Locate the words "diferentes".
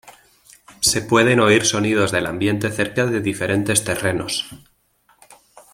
3.21-3.83